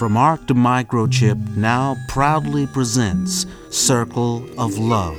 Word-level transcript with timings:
from 0.00 0.16
Arc 0.16 0.46
to 0.46 0.54
Microchip 0.54 1.58
now 1.58 1.94
proudly 2.08 2.66
presents 2.66 3.44
Circle 3.68 4.48
of 4.58 4.78
Love, 4.78 5.18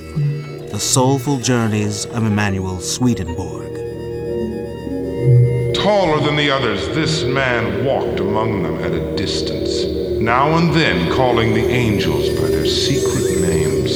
the 0.72 0.80
soulful 0.80 1.38
journeys 1.38 2.08
of 2.08 2.26
Emanuel 2.26 2.80
Swedenborg. 2.80 3.76
Taller 5.76 6.20
than 6.26 6.36
the 6.36 6.50
others, 6.50 6.88
this 6.96 7.24
man 7.26 7.86
walked 7.86 8.20
among 8.22 8.64
them 8.64 8.78
at 8.80 8.92
a 8.92 9.16
distance, 9.16 9.86
now 10.20 10.58
and 10.58 10.74
then 10.74 11.14
calling 11.14 11.54
the 11.54 11.68
angels 11.68 12.30
by 12.30 12.48
their 12.48 12.66
secret 12.66 13.40
names. 13.40 13.92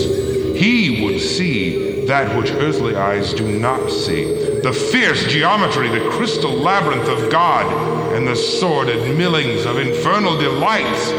He 0.55 1.03
would 1.03 1.19
see 1.19 2.05
that 2.05 2.37
which 2.37 2.51
earthly 2.51 2.95
eyes 2.95 3.33
do 3.33 3.57
not 3.57 3.89
see 3.89 4.44
the 4.65 4.73
fierce 4.73 5.27
geometry, 5.27 5.89
the 5.89 6.09
crystal 6.09 6.51
labyrinth 6.51 7.07
of 7.07 7.29
God, 7.29 7.71
and 8.15 8.27
the 8.27 8.35
sordid 8.35 9.15
millings 9.15 9.63
of 9.63 9.77
infernal 9.77 10.35
delights. 10.39 11.11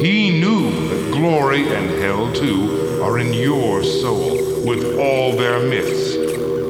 He 0.00 0.40
knew 0.40 0.70
that 0.88 1.12
glory 1.12 1.68
and 1.68 1.90
hell, 2.00 2.32
too, 2.32 3.02
are 3.02 3.18
in 3.18 3.34
your 3.34 3.84
soul, 3.84 4.64
with 4.66 4.98
all 4.98 5.36
their 5.36 5.60
myths. 5.68 6.14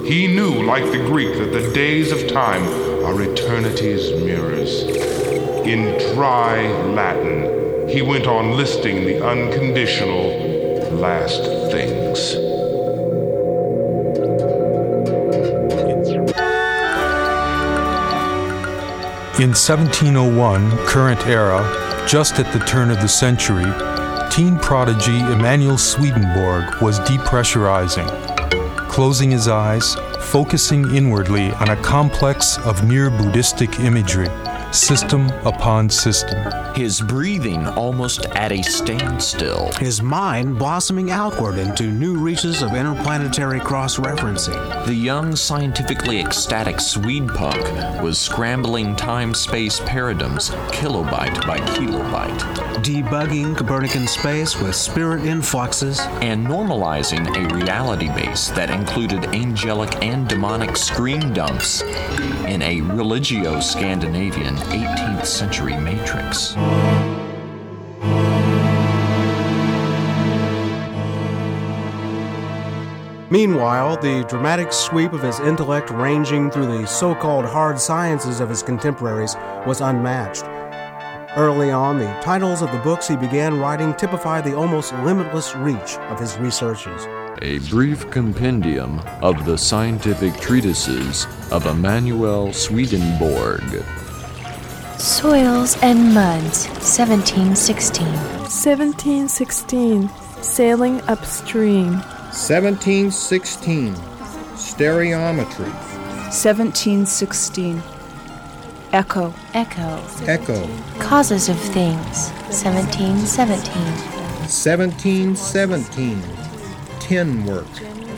He 0.05 0.27
knew, 0.27 0.65
like 0.65 0.91
the 0.91 0.99
Greek, 0.99 1.39
that 1.39 1.53
the 1.53 1.73
days 1.73 2.11
of 2.11 2.27
time 2.27 2.65
are 3.05 3.23
eternity's 3.23 4.21
mirrors. 4.21 4.83
In 5.65 5.97
dry 6.13 6.67
Latin, 6.89 7.89
he 7.89 8.03
went 8.03 8.27
on 8.27 8.57
listing 8.57 9.05
the 9.05 9.25
unconditional 9.25 10.97
last 10.99 11.45
things. 11.71 12.54
In 19.41 19.51
1701, 19.51 20.87
current 20.87 21.27
era, 21.27 21.59
just 22.07 22.39
at 22.39 22.53
the 22.53 22.65
turn 22.67 22.89
of 22.89 23.01
the 23.01 23.09
century, 23.09 23.65
teen 24.31 24.57
prodigy 24.61 25.19
Emanuel 25.19 25.77
Swedenborg 25.77 26.81
was 26.81 27.01
depressurizing, 27.01 28.09
closing 28.89 29.33
his 29.33 29.49
eyes, 29.49 29.97
focusing 30.21 30.95
inwardly 30.95 31.51
on 31.55 31.71
a 31.71 31.83
complex 31.83 32.59
of 32.59 32.87
near 32.87 33.11
Buddhistic 33.11 33.81
imagery 33.81 34.29
system 34.71 35.29
upon 35.45 35.91
system. 35.91 36.64
His 36.75 37.01
breathing 37.01 37.69
almost 37.69 38.27
at 38.35 38.51
a 38.51 38.61
standstill. 38.63 39.71
His 39.79 40.03
mind 40.03 40.59
blossoming 40.59 41.13
outward 41.13 41.57
into 41.57 41.85
new 41.85 42.19
reaches 42.19 42.63
of 42.63 42.75
interplanetary 42.75 43.61
cross 43.61 43.97
referencing. 43.97 44.85
The 44.85 44.95
young, 44.95 45.37
scientifically 45.37 46.19
ecstatic 46.19 46.81
Swede 46.81 47.29
punk 47.29 47.63
was 48.03 48.19
scrambling 48.19 48.97
time 48.97 49.35
space 49.35 49.79
paradigms 49.87 50.51
kilobyte 50.73 51.47
by 51.47 51.59
kilobyte, 51.59 52.41
debugging 52.83 53.57
Copernican 53.57 54.09
space 54.09 54.61
with 54.61 54.75
spirit 54.75 55.25
influxes, 55.25 56.01
and 56.23 56.45
normalizing 56.45 57.25
a 57.37 57.55
reality 57.55 58.09
base 58.09 58.49
that 58.49 58.71
included 58.71 59.25
angelic 59.27 60.03
and 60.03 60.27
demonic 60.27 60.77
screen 60.77 61.33
dumps 61.33 61.83
in 62.49 62.63
a 62.63 62.81
religio 62.81 63.61
Scandinavian 63.61 64.57
18th 65.25 65.27
century 65.27 65.77
matrix. 65.77 66.57
Meanwhile, 73.31 73.97
the 73.97 74.25
dramatic 74.29 74.73
sweep 74.73 75.13
of 75.13 75.23
his 75.23 75.41
intellect 75.41 75.91
ranging 75.91 76.51
through 76.51 76.67
the 76.67 76.87
so 76.87 77.15
called 77.15 77.45
hard 77.47 77.81
sciences 77.81 78.41
of 78.41 78.49
his 78.49 78.63
contemporaries 78.63 79.35
was 79.67 79.81
unmatched. 79.81 80.45
Early 81.37 81.73
on, 81.73 81.99
the 81.99 82.13
titles 82.23 82.63
of 82.63 82.71
the 82.71 82.79
books 82.79 83.09
he 83.09 83.17
began 83.17 83.59
writing 83.59 83.95
typify 83.95 84.41
the 84.41 84.57
almost 84.57 84.95
limitless 85.03 85.57
reach 85.57 85.97
of 86.11 86.21
his 86.21 86.37
researches. 86.39 87.07
A 87.43 87.59
brief 87.71 88.09
compendium 88.11 89.01
of 89.21 89.45
the 89.45 89.59
scientific 89.59 90.37
treatises 90.37 91.27
of 91.51 91.67
Emanuel 91.67 92.53
Swedenborg. 92.53 93.85
Soils 95.05 95.77
and 95.83 96.15
Muds, 96.15 96.67
1716. 96.81 98.07
1716. 98.07 100.09
Sailing 100.41 101.03
upstream. 101.03 101.99
1716. 102.33 103.95
Stereometry. 104.57 105.69
1716. 106.33 107.83
Echo. 108.95 109.35
Echo. 109.53 110.03
Echo. 110.23 110.67
Causes 111.01 111.51
of 111.51 111.61
things, 111.61 112.31
1717. 112.49 113.77
1717. 114.49 116.23
Tin 117.01 117.45
work. 117.45 117.69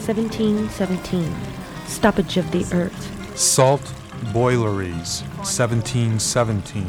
1717. 0.07 1.35
Stoppage 1.89 2.37
of 2.37 2.49
the 2.53 2.65
earth. 2.73 3.11
Salt 3.37 3.83
boileries, 4.33 5.23
1717. 5.43 6.85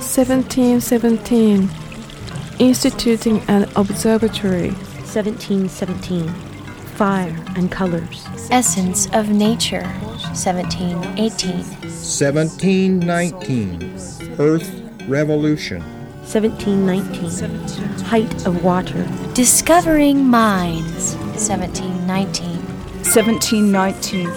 1717. 0.00 1.68
Instituting 2.58 3.40
an 3.48 3.68
observatory. 3.76 4.72
1717. 5.10 6.28
Fire 6.96 7.36
and 7.56 7.70
colors. 7.72 8.26
Essence 8.50 9.06
of 9.12 9.28
nature, 9.30 9.86
1718. 10.34 11.56
1719. 11.56 13.94
Earth 14.38 14.70
revolution. 15.08 15.82
1719. 16.32 18.04
Height 18.04 18.46
of 18.46 18.62
water. 18.62 19.04
Discovering 19.34 20.24
mines, 20.24 21.16
1719. 21.34 22.46
1719. 23.02 24.30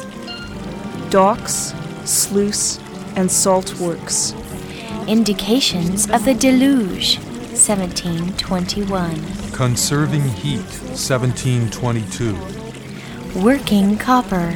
Docks, 1.09 1.73
sluice, 2.05 2.79
and 3.15 3.31
salt 3.31 3.79
works. 3.79 4.33
Indications 5.07 6.09
of 6.09 6.25
the 6.25 6.33
deluge, 6.33 7.17
1721. 7.53 9.51
Conserving 9.51 10.23
heat, 10.29 10.65
1722. 10.93 12.35
Working 13.41 13.97
copper, 13.97 14.51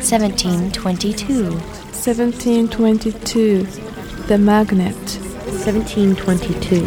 1722. 0.00 1.52
1722. 2.00 3.64
The 4.26 4.38
magnet. 4.38 4.94
1722. 4.94 6.80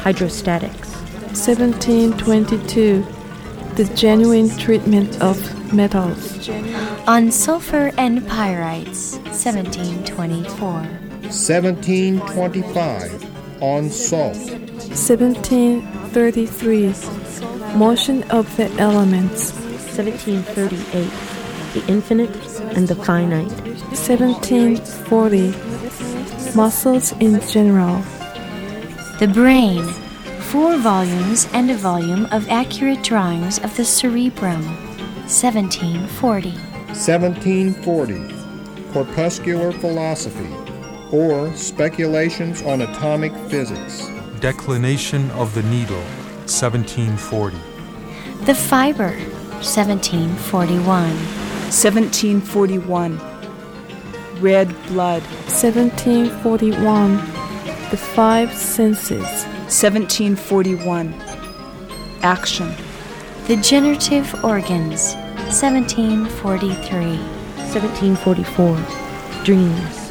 Hydrostatics. 0.00 0.92
1722. 1.34 3.04
The 3.74 3.84
genuine 3.96 4.48
treatment 4.56 5.20
of 5.20 5.36
metals. 5.74 6.48
On 7.06 7.30
sulfur 7.30 7.92
and 7.98 8.22
pyrites, 8.22 9.18
1724. 9.24 10.70
1725. 10.70 13.62
On 13.62 13.90
salt. 13.90 14.34
1733. 14.34 16.94
Motion 17.76 18.22
of 18.30 18.56
the 18.56 18.70
elements. 18.78 19.52
1738. 19.52 21.10
The 21.74 21.84
infinite 21.92 22.34
and 22.74 22.88
the 22.88 22.94
finite. 22.94 23.52
1740. 23.92 25.52
Muscles 26.56 27.12
in 27.20 27.38
general. 27.50 28.02
The 29.20 29.28
brain. 29.28 29.84
Four 30.48 30.78
volumes 30.78 31.48
and 31.52 31.70
a 31.70 31.74
volume 31.74 32.24
of 32.32 32.48
accurate 32.48 33.02
drawings 33.02 33.58
of 33.58 33.76
the 33.76 33.84
cerebrum. 33.84 34.64
1740. 35.28 36.73
1740. 36.94 38.92
Corpuscular 38.92 39.72
philosophy, 39.72 40.48
or 41.10 41.52
speculations 41.54 42.62
on 42.62 42.82
atomic 42.82 43.34
physics. 43.48 44.08
Declination 44.38 45.28
of 45.32 45.52
the 45.54 45.62
needle, 45.64 46.04
1740. 46.46 47.56
The 48.44 48.54
fiber, 48.54 49.10
1741. 49.64 50.84
1741. 50.86 53.20
Red 54.40 54.68
blood. 54.86 55.22
1741. 55.50 57.16
The 57.90 57.96
five 57.96 58.52
senses. 58.52 59.44
1741. 59.66 61.12
Action. 62.22 62.72
The 63.48 63.56
generative 63.56 64.44
organs, 64.44 65.16
1743. 65.54 67.20
1744. 67.72 68.76
Dreams. 69.44 70.04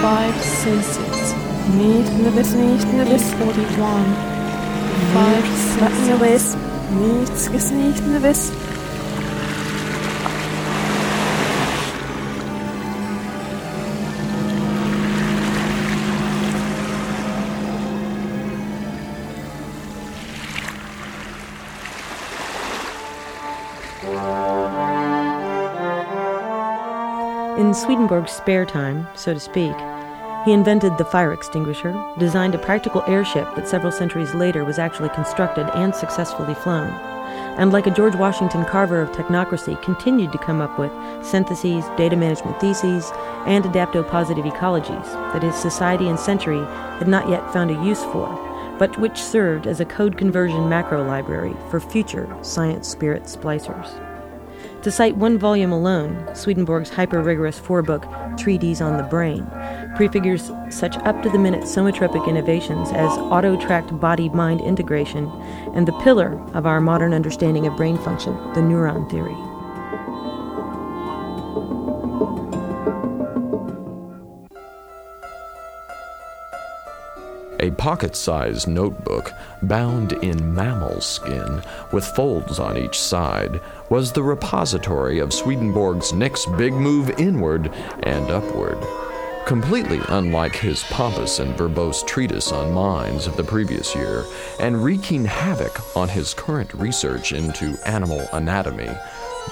Five 0.00 0.34
senses. 0.62 1.34
Nicht 1.76 2.22
nervös, 2.22 2.54
nicht 2.54 2.92
nervös. 2.92 3.22
41. 3.40 4.30
Five, 5.12 5.80
not 5.80 5.92
nervous. 6.06 6.69
Nichts 6.92 7.70
nicht. 7.70 8.00
In 27.58 27.74
Swedenborg's 27.74 28.32
spare 28.32 28.66
time, 28.66 29.06
so 29.14 29.32
to 29.32 29.38
speak, 29.38 29.76
he 30.44 30.52
invented 30.52 30.96
the 30.96 31.04
fire 31.04 31.32
extinguisher, 31.32 31.92
designed 32.18 32.54
a 32.54 32.58
practical 32.58 33.02
airship 33.06 33.54
that 33.54 33.68
several 33.68 33.92
centuries 33.92 34.34
later 34.34 34.64
was 34.64 34.78
actually 34.78 35.10
constructed 35.10 35.68
and 35.74 35.94
successfully 35.94 36.54
flown, 36.54 36.90
and 37.58 37.72
like 37.72 37.86
a 37.86 37.90
George 37.90 38.14
Washington 38.14 38.64
Carver 38.64 39.00
of 39.00 39.10
technocracy, 39.12 39.80
continued 39.82 40.32
to 40.32 40.38
come 40.38 40.60
up 40.60 40.78
with 40.78 40.92
syntheses, 41.24 41.84
data 41.96 42.16
management 42.16 42.58
theses, 42.60 43.10
and 43.46 43.64
adaptopositive 43.64 44.50
ecologies 44.50 45.04
that 45.32 45.42
his 45.42 45.54
society 45.54 46.08
and 46.08 46.18
century 46.18 46.64
had 46.98 47.08
not 47.08 47.28
yet 47.28 47.52
found 47.52 47.70
a 47.70 47.84
use 47.84 48.02
for, 48.04 48.28
but 48.78 48.98
which 48.98 49.18
served 49.18 49.66
as 49.66 49.80
a 49.80 49.84
code 49.84 50.16
conversion 50.16 50.68
macro 50.68 51.04
library 51.04 51.54
for 51.68 51.80
future 51.80 52.34
science 52.42 52.88
spirit 52.88 53.24
splicers. 53.24 54.09
To 54.82 54.90
cite 54.90 55.16
one 55.16 55.38
volume 55.38 55.72
alone, 55.72 56.26
Swedenborg's 56.34 56.88
hyper 56.88 57.20
rigorous 57.20 57.58
four 57.58 57.82
book 57.82 58.06
Treatise 58.38 58.80
on 58.80 58.96
the 58.96 59.02
Brain 59.02 59.46
prefigures 59.96 60.50
such 60.70 60.96
up 60.98 61.22
to 61.22 61.28
the 61.28 61.38
minute 61.38 61.64
somatropic 61.64 62.26
innovations 62.26 62.90
as 62.92 63.10
auto 63.18 63.56
tracked 63.56 63.98
body 64.00 64.28
mind 64.30 64.60
integration 64.60 65.26
and 65.74 65.86
the 65.86 65.92
pillar 66.00 66.40
of 66.54 66.64
our 66.64 66.80
modern 66.80 67.12
understanding 67.12 67.66
of 67.66 67.76
brain 67.76 67.98
function, 67.98 68.34
the 68.54 68.60
neuron 68.60 69.10
theory. 69.10 69.49
Pocket 77.80 78.14
sized 78.14 78.68
notebook, 78.68 79.32
bound 79.62 80.12
in 80.22 80.54
mammal 80.54 81.00
skin, 81.00 81.62
with 81.92 82.04
folds 82.04 82.58
on 82.58 82.76
each 82.76 83.00
side, 83.00 83.58
was 83.88 84.12
the 84.12 84.22
repository 84.22 85.18
of 85.18 85.32
Swedenborg's 85.32 86.12
next 86.12 86.44
big 86.58 86.74
move 86.74 87.08
inward 87.18 87.72
and 88.02 88.30
upward. 88.30 88.76
Completely 89.46 89.98
unlike 90.08 90.54
his 90.54 90.82
pompous 90.90 91.38
and 91.38 91.56
verbose 91.56 92.06
treatise 92.06 92.52
on 92.52 92.70
minds 92.70 93.26
of 93.26 93.38
the 93.38 93.44
previous 93.44 93.94
year, 93.94 94.26
and 94.60 94.84
wreaking 94.84 95.24
havoc 95.24 95.96
on 95.96 96.06
his 96.06 96.34
current 96.34 96.74
research 96.74 97.32
into 97.32 97.78
animal 97.86 98.20
anatomy, 98.34 98.94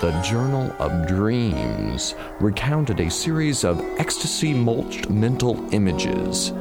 the 0.02 0.12
Journal 0.20 0.70
of 0.78 1.08
Dreams 1.08 2.14
recounted 2.40 3.00
a 3.00 3.10
series 3.10 3.64
of 3.64 3.80
ecstasy 3.98 4.52
mulched 4.52 5.08
mental 5.08 5.66
images 5.72 6.52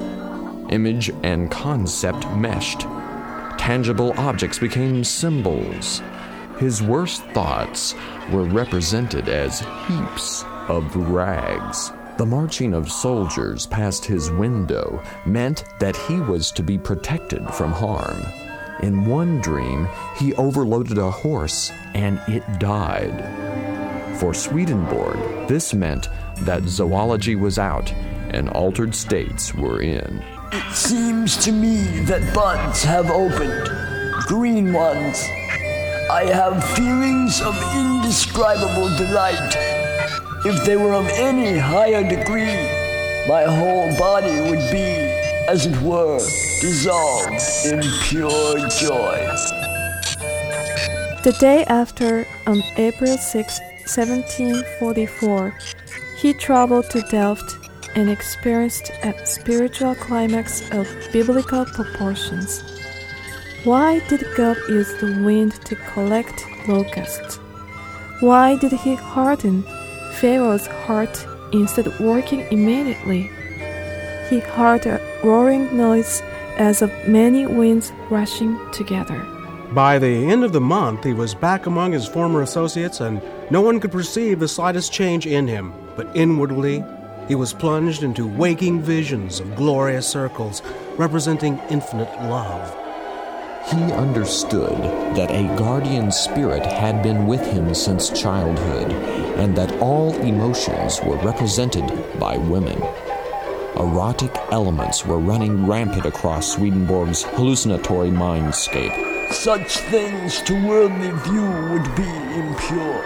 image 0.70 1.10
and 1.24 1.52
concept 1.52 2.30
meshed. 2.32 2.82
Tangible 3.58 4.14
objects 4.18 4.60
became 4.60 5.04
symbols. 5.04 6.02
His 6.60 6.82
worst 6.82 7.24
thoughts 7.34 7.94
were 8.32 8.44
represented 8.44 9.30
as 9.30 9.60
heaps 9.88 10.44
of 10.68 10.96
rags. 10.96 11.92
The 12.18 12.26
marching 12.26 12.74
of 12.74 12.92
soldiers 12.92 13.68
past 13.68 14.04
his 14.04 14.32
window 14.32 15.04
meant 15.26 15.66
that 15.80 15.96
he 15.96 16.20
was 16.20 16.52
to 16.54 16.64
be 16.64 16.78
protected 16.78 17.48
from 17.54 17.72
harm. 17.72 18.24
In 18.82 19.06
one 19.06 19.40
dream, 19.42 19.88
he 20.18 20.34
overloaded 20.36 20.98
a 20.98 21.12
horse 21.12 21.72
and 21.94 22.20
it 22.28 22.44
died. 22.60 24.18
For 24.20 24.34
Swedenborg, 24.34 25.48
this 25.48 25.74
meant 25.74 26.10
that 26.40 26.64
zoology 26.64 27.36
was 27.36 27.60
out 27.60 27.92
and 28.32 28.50
altered 28.50 28.96
states 28.96 29.54
were 29.54 29.82
in. 29.82 30.24
It 30.50 30.74
seems 30.74 31.36
to 31.44 31.52
me 31.52 32.06
that 32.06 32.34
buds 32.34 32.82
have 32.84 33.12
opened, 33.12 33.70
green 34.28 34.72
ones. 34.72 35.22
I 36.10 36.24
have 36.32 36.64
feelings 36.72 37.42
of 37.42 37.54
indescribable 37.76 38.88
delight. 38.96 39.56
If 40.46 40.64
they 40.66 40.78
were 40.78 40.94
of 40.94 41.10
any 41.10 41.58
higher 41.58 42.02
degree, 42.02 42.56
my 43.28 43.44
whole 43.44 43.94
body 43.98 44.40
would 44.40 44.72
be, 44.72 44.96
as 45.50 45.66
it 45.66 45.78
were, 45.82 46.18
dissolved 46.18 47.42
in 47.66 47.82
pure 48.04 48.58
joy. 48.70 49.28
The 51.24 51.36
day 51.42 51.66
after, 51.66 52.26
on 52.46 52.64
April 52.78 53.18
6, 53.18 53.60
1744, 53.84 55.58
he 56.16 56.34
traveled 56.34 56.90
to 56.92 57.02
Delft 57.02 57.67
and 57.98 58.12
experienced 58.12 58.92
a 59.02 59.26
spiritual 59.26 59.96
climax 59.96 60.70
of 60.70 60.88
biblical 61.12 61.66
proportions. 61.66 62.62
Why 63.64 64.00
did 64.08 64.24
God 64.36 64.56
use 64.70 64.94
the 65.02 65.20
wind 65.26 65.54
to 65.66 65.76
collect 65.76 66.46
locusts? 66.68 67.38
Why 68.20 68.56
did 68.56 68.72
he 68.72 68.94
harden 68.94 69.64
Pharaoh's 70.20 70.68
heart 70.86 71.26
instead 71.52 71.88
of 71.88 72.00
working 72.00 72.42
immediately? 72.52 73.32
He 74.30 74.42
heard 74.42 74.86
a 74.86 75.02
roaring 75.24 75.76
noise 75.76 76.22
as 76.58 76.84
of 76.84 76.92
many 77.08 77.48
winds 77.48 77.92
rushing 78.12 78.60
together. 78.74 79.26
By 79.74 79.98
the 79.98 80.30
end 80.32 80.44
of 80.44 80.54
the 80.54 80.62
month, 80.62 81.04
he 81.04 81.14
was 81.14 81.34
back 81.34 81.66
among 81.66 81.94
his 81.94 82.08
former 82.08 82.44
associates, 82.44 83.02
and 83.02 83.24
no 83.50 83.62
one 83.62 83.80
could 83.80 83.92
perceive 83.92 84.40
the 84.40 84.48
slightest 84.48 84.94
change 84.94 85.26
in 85.26 85.48
him. 85.48 85.74
But 85.96 86.16
inwardly, 86.16 86.84
he 87.28 87.36
was 87.36 87.54
plunged 87.54 88.04
into 88.04 88.26
waking 88.28 88.82
visions 88.82 89.40
of 89.40 89.56
glorious 89.56 90.08
circles 90.08 90.62
representing 90.98 91.60
infinite 91.70 92.12
love. 92.24 92.76
He 93.70 93.92
understood 93.92 94.78
that 95.18 95.30
a 95.30 95.54
guardian 95.58 96.10
spirit 96.10 96.66
had 96.66 97.04
been 97.04 97.28
with 97.28 97.46
him 97.46 97.74
since 97.74 98.10
childhood, 98.10 98.94
and 99.38 99.58
that 99.58 99.74
all 99.82 100.16
emotions 100.22 101.02
were 101.04 101.18
represented 101.18 101.86
by 102.18 102.38
women. 102.38 102.82
Erotic 103.76 104.34
elements 104.52 105.06
were 105.06 105.20
running 105.20 105.68
rampant 105.68 106.06
across 106.06 106.54
Swedenborg's 106.54 107.24
hallucinatory 107.24 108.10
mindscape. 108.10 109.34
Such 109.34 109.78
things 109.78 110.42
to 110.44 110.54
worldly 110.66 111.12
view 111.30 111.50
would 111.74 111.96
be 111.96 112.10
impure, 112.40 113.06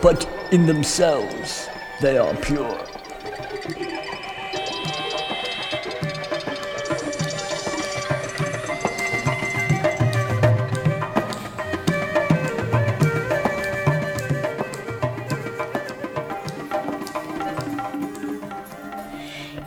but 0.00 0.24
in 0.52 0.66
themselves 0.66 1.68
they 2.00 2.16
are 2.16 2.34
pure. 2.36 2.95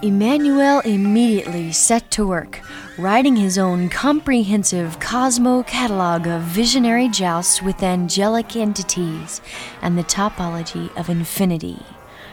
Emanuel 0.02 0.80
immediately 0.86 1.74
set 1.74 2.10
to 2.12 2.26
work, 2.26 2.62
writing 2.98 3.36
his 3.36 3.58
own 3.58 3.90
comprehensive 3.90 4.98
Cosmo 5.02 5.64
catalog 5.64 6.26
of 6.26 6.42
visionary 6.44 7.10
jousts 7.10 7.62
with 7.62 7.84
angelic 7.84 8.56
entities 8.56 9.42
and 9.82 9.98
the 9.98 10.04
topology 10.06 10.96
of 10.96 11.10
infinity. 11.10 11.80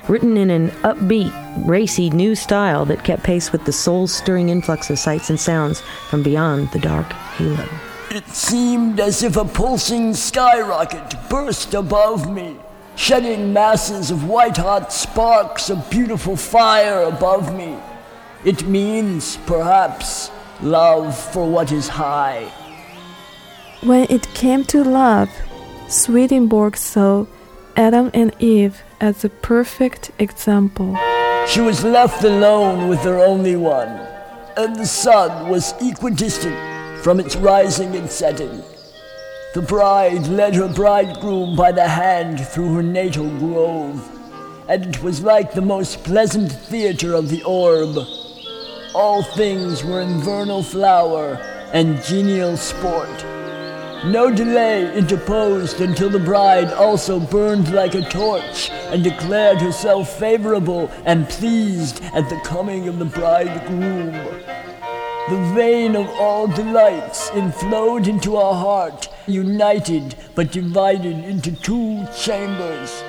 Written 0.07 0.37
in 0.37 0.49
an 0.49 0.71
upbeat, 0.83 1.33
racy 1.67 2.09
new 2.09 2.37
style 2.37 2.85
that 2.85 3.03
kept 3.03 3.25
pace 3.25 3.51
with 3.51 3.65
the 3.65 3.73
soul 3.73 4.07
stirring 4.07 4.49
influx 4.49 4.89
of 4.89 5.01
sights 5.01 5.29
and 5.29 5.41
sounds 5.41 5.81
from 6.09 6.23
beyond 6.23 6.71
the 6.71 6.79
dark 6.79 7.11
halo. 7.13 7.69
It 8.13 8.29
seemed 8.29 9.01
as 9.01 9.25
if 9.25 9.37
a 9.37 9.45
pulsing 9.45 10.15
skyrocket 10.15 11.17
burst 11.29 11.75
above 11.75 12.33
me 12.33 12.59
shedding 12.97 13.53
masses 13.53 14.11
of 14.11 14.27
white 14.27 14.57
hot 14.57 14.93
sparks 14.93 15.71
of 15.71 15.89
beautiful 15.91 16.37
fire 16.37 17.03
above 17.03 17.55
me. 17.55 17.77
It 18.45 18.67
means, 18.67 19.37
perhaps, 19.47 20.31
love 20.63 21.17
for 21.33 21.49
what 21.49 21.71
is 21.71 21.89
high. 21.89 22.51
When 23.83 24.07
it 24.11 24.27
came 24.35 24.65
to 24.65 24.83
love, 24.83 25.31
Swedenborg 25.89 26.77
saw 26.77 27.27
Adam 27.77 28.11
and 28.15 28.35
Eve 28.39 28.83
as 29.01 29.25
a 29.25 29.29
perfect 29.29 30.11
example. 30.19 30.97
She 31.47 31.61
was 31.61 31.85
left 31.85 32.25
alone 32.25 32.89
with 32.89 33.01
her 33.01 33.19
only 33.19 33.55
one, 33.55 33.89
and 34.57 34.75
the 34.75 34.87
sun 34.87 35.51
was 35.51 35.75
equidistant 35.81 36.57
from 37.05 37.21
its 37.21 37.37
rising 37.37 37.95
and 37.95 38.11
setting. 38.11 38.63
The 39.57 39.63
bride 39.63 40.27
led 40.27 40.55
her 40.57 40.69
bridegroom 40.69 41.57
by 41.57 41.73
the 41.73 41.89
hand 41.89 42.47
through 42.47 42.75
her 42.75 42.83
natal 42.83 43.31
grove, 43.39 44.07
and 44.69 44.85
it 44.85 45.03
was 45.03 45.23
like 45.23 45.55
the 45.55 45.63
most 45.63 46.05
pleasant 46.05 46.53
theater 46.53 47.15
of 47.15 47.31
the 47.31 47.43
orb. 47.43 47.97
all 48.95 49.23
things 49.23 49.83
were 49.83 50.03
in 50.03 50.21
vernal 50.21 50.63
flower 50.63 51.37
and 51.73 52.03
genial 52.03 52.59
sport. 52.59 53.25
No 54.05 54.31
delay 54.31 54.95
interposed 54.95 55.81
until 55.81 56.11
the 56.11 56.19
bride 56.19 56.71
also 56.75 57.19
burned 57.19 57.73
like 57.73 57.95
a 57.95 58.07
torch 58.11 58.69
and 58.93 59.03
declared 59.03 59.63
herself 59.63 60.19
favorable 60.19 60.91
and 61.07 61.31
pleased 61.31 62.05
at 62.13 62.29
the 62.29 62.41
coming 62.45 62.89
of 62.89 62.99
the 62.99 63.07
bridegroom. 63.07 64.13
The 65.29 65.53
vein 65.57 65.97
of 65.97 66.09
all 66.21 66.47
delights 66.47 67.31
inflowed 67.31 68.07
into 68.07 68.37
our 68.37 68.55
heart, 68.55 69.09
united 69.27 70.15
but 70.37 70.53
divided 70.53 71.25
into 71.25 71.51
two 71.51 72.07
chambers. 72.17 73.03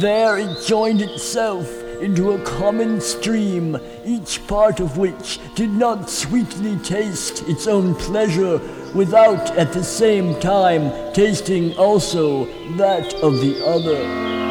There 0.00 0.38
it 0.38 0.66
joined 0.66 1.02
itself 1.02 1.68
into 2.00 2.32
a 2.32 2.42
common 2.42 3.00
stream, 3.00 3.78
each 4.04 4.44
part 4.48 4.80
of 4.80 4.98
which 4.98 5.38
did 5.54 5.70
not 5.70 6.10
sweetly 6.10 6.78
taste 6.78 7.44
its 7.48 7.68
own 7.68 7.94
pleasure 7.94 8.60
without 8.92 9.56
at 9.56 9.72
the 9.72 9.84
same 9.84 10.40
time 10.40 10.90
tasting 11.12 11.74
also 11.74 12.46
that 12.76 13.14
of 13.22 13.34
the 13.34 13.64
other. 13.64 14.41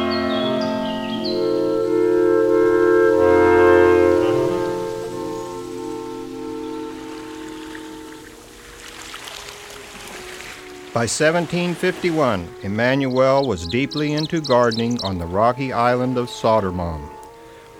By 11.02 11.06
1751, 11.06 12.46
Emanuel 12.62 13.48
was 13.48 13.66
deeply 13.66 14.12
into 14.12 14.40
gardening 14.40 15.02
on 15.02 15.18
the 15.18 15.26
rocky 15.26 15.72
island 15.72 16.16
of 16.16 16.28
Sodermalm, 16.28 17.08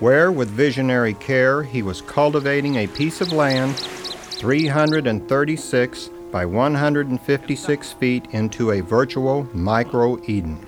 where, 0.00 0.33
with 0.33 0.50
visionary 0.50 1.14
care, 1.14 1.62
he 1.62 1.83
was 1.83 2.02
cultivating 2.02 2.75
a 2.75 2.88
piece 2.88 3.21
of 3.21 3.33
land 3.33 3.79
336 3.79 6.11
by 6.33 6.45
156 6.45 7.93
feet 7.93 8.26
into 8.33 8.73
a 8.73 8.81
virtual 8.81 9.49
micro 9.55 10.21
Eden, 10.25 10.67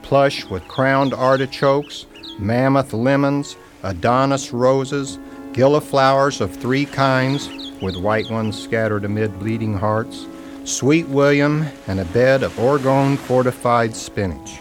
plush 0.00 0.46
with 0.46 0.66
crowned 0.66 1.12
artichokes, 1.12 2.06
mammoth 2.38 2.94
lemons, 2.94 3.58
Adonis 3.82 4.54
roses, 4.54 5.18
gilliflowers 5.52 6.40
of 6.40 6.56
three 6.56 6.86
kinds, 6.86 7.50
with 7.82 7.98
white 7.98 8.30
ones 8.30 8.58
scattered 8.58 9.04
amid 9.04 9.38
bleeding 9.38 9.74
hearts 9.74 10.24
Sweet 10.64 11.06
William, 11.08 11.66
and 11.86 12.00
a 12.00 12.06
bed 12.06 12.42
of 12.42 12.54
Orgone 12.54 13.18
fortified 13.18 13.94
spinach. 13.94 14.60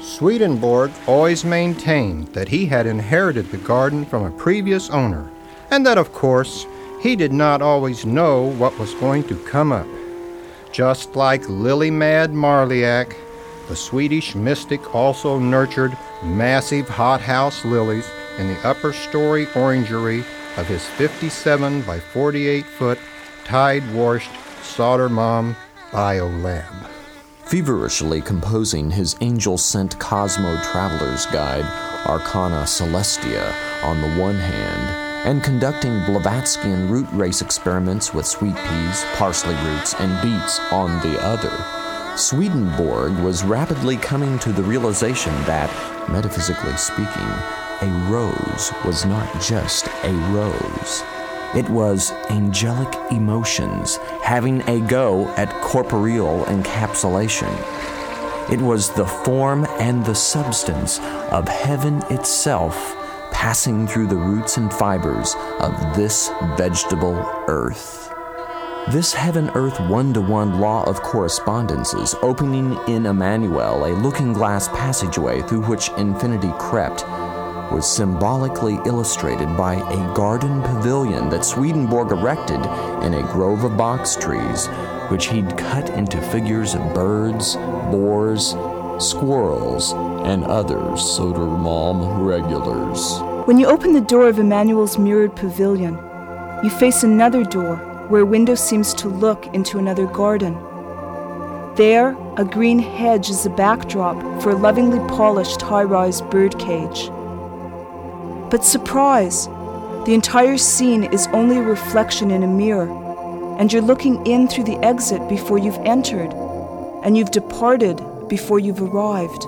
Swedenborg 0.00 0.90
always 1.06 1.44
maintained 1.44 2.28
that 2.28 2.48
he 2.48 2.64
had 2.64 2.86
inherited 2.86 3.50
the 3.50 3.58
garden 3.58 4.06
from 4.06 4.24
a 4.24 4.30
previous 4.38 4.88
owner, 4.88 5.28
and 5.70 5.84
that, 5.84 5.98
of 5.98 6.10
course, 6.14 6.66
he 7.02 7.16
did 7.16 7.34
not 7.34 7.60
always 7.60 8.06
know 8.06 8.44
what 8.52 8.78
was 8.78 8.94
going 8.94 9.24
to 9.24 9.36
come 9.44 9.72
up. 9.72 9.86
Just 10.72 11.16
like 11.16 11.46
Lily 11.50 11.90
Mad 11.90 12.30
Marliak, 12.30 13.14
the 13.68 13.76
Swedish 13.76 14.34
mystic 14.34 14.94
also 14.94 15.38
nurtured 15.38 15.98
massive 16.22 16.88
hothouse 16.88 17.62
lilies 17.62 18.08
in 18.38 18.48
the 18.48 18.66
upper 18.66 18.94
story 18.94 19.46
orangery 19.54 20.24
of 20.56 20.66
his 20.66 20.86
57 20.86 21.82
by 21.82 22.00
48 22.00 22.64
foot 22.64 22.98
tide 23.44 23.82
washed 23.92 24.30
Sodermalm 24.74 25.56
Biolab. 25.90 26.90
Feverishly 27.44 28.20
composing 28.20 28.90
his 28.90 29.16
angel 29.20 29.56
sent 29.56 29.98
Cosmo 29.98 30.60
Traveler's 30.62 31.26
Guide, 31.26 31.64
Arcana 32.06 32.64
Celestia, 32.64 33.54
on 33.84 34.02
the 34.02 34.20
one 34.20 34.34
hand, 34.34 35.26
and 35.26 35.42
conducting 35.42 35.92
Blavatskian 36.00 36.90
root 36.90 37.06
race 37.12 37.40
experiments 37.40 38.12
with 38.12 38.26
sweet 38.26 38.56
peas, 38.56 39.04
parsley 39.14 39.54
roots, 39.64 39.94
and 39.94 40.20
beets 40.22 40.58
on 40.72 40.90
the 41.00 41.18
other, 41.22 41.56
Swedenborg 42.16 43.12
was 43.18 43.44
rapidly 43.44 43.96
coming 43.98 44.38
to 44.38 44.50
the 44.50 44.62
realization 44.62 45.34
that, 45.44 45.70
metaphysically 46.08 46.76
speaking, 46.76 47.28
a 47.82 48.06
rose 48.10 48.72
was 48.86 49.04
not 49.04 49.28
just 49.40 49.86
a 50.02 50.12
rose. 50.32 51.15
It 51.56 51.70
was 51.70 52.12
angelic 52.28 52.94
emotions 53.10 53.96
having 54.22 54.60
a 54.68 54.78
go 54.78 55.26
at 55.36 55.50
corporeal 55.62 56.44
encapsulation. 56.44 57.50
It 58.52 58.60
was 58.60 58.92
the 58.92 59.06
form 59.06 59.66
and 59.78 60.04
the 60.04 60.14
substance 60.14 60.98
of 61.30 61.48
heaven 61.48 62.02
itself 62.10 62.94
passing 63.32 63.86
through 63.86 64.08
the 64.08 64.16
roots 64.16 64.58
and 64.58 64.70
fibers 64.70 65.34
of 65.60 65.72
this 65.96 66.30
vegetable 66.58 67.16
earth. 67.48 68.12
This 68.90 69.14
heaven 69.14 69.50
earth 69.54 69.80
one 69.80 70.12
to 70.12 70.20
one 70.20 70.60
law 70.60 70.84
of 70.84 71.02
correspondences, 71.02 72.14
opening 72.22 72.78
in 72.86 73.06
Emanuel 73.06 73.86
a 73.86 73.96
looking 73.96 74.32
glass 74.32 74.68
passageway 74.68 75.40
through 75.42 75.62
which 75.62 75.88
infinity 75.96 76.52
crept, 76.58 77.02
was 77.72 77.90
symbolically 77.90 78.78
illustrated 78.86 79.56
by 79.56 79.74
a 79.74 80.14
garden 80.14 80.62
pavilion 80.62 81.28
that 81.30 81.44
Swedenborg 81.44 82.12
erected 82.12 82.60
in 83.04 83.14
a 83.14 83.32
grove 83.32 83.64
of 83.64 83.76
box 83.76 84.16
trees, 84.16 84.66
which 85.08 85.26
he'd 85.26 85.56
cut 85.56 85.88
into 85.90 86.20
figures 86.20 86.74
of 86.74 86.94
birds, 86.94 87.56
boars, 87.90 88.54
squirrels, 88.98 89.92
and 90.24 90.44
other 90.44 90.78
Sodermalm 90.96 92.26
regulars. 92.26 93.20
When 93.46 93.58
you 93.58 93.66
open 93.66 93.92
the 93.92 94.00
door 94.00 94.28
of 94.28 94.38
Emanuel's 94.38 94.98
mirrored 94.98 95.36
pavilion, 95.36 95.98
you 96.62 96.70
face 96.70 97.02
another 97.02 97.44
door 97.44 97.76
where 98.08 98.22
a 98.22 98.26
window 98.26 98.54
seems 98.54 98.94
to 98.94 99.08
look 99.08 99.46
into 99.54 99.78
another 99.78 100.06
garden. 100.06 100.54
There, 101.76 102.16
a 102.38 102.44
green 102.44 102.78
hedge 102.78 103.28
is 103.28 103.42
the 103.42 103.50
backdrop 103.50 104.16
for 104.42 104.50
a 104.50 104.56
lovingly 104.56 104.98
polished 105.14 105.60
high 105.60 105.82
rise 105.82 106.22
birdcage. 106.22 107.10
But 108.56 108.64
surprise! 108.64 109.48
The 110.06 110.14
entire 110.14 110.56
scene 110.56 111.04
is 111.04 111.26
only 111.34 111.58
a 111.58 111.62
reflection 111.62 112.30
in 112.30 112.42
a 112.42 112.46
mirror, 112.46 112.88
and 113.58 113.70
you're 113.70 113.82
looking 113.82 114.26
in 114.26 114.48
through 114.48 114.64
the 114.64 114.82
exit 114.82 115.28
before 115.28 115.58
you've 115.58 115.76
entered, 115.84 116.32
and 117.04 117.18
you've 117.18 117.32
departed 117.32 118.00
before 118.28 118.58
you've 118.58 118.80
arrived. 118.80 119.44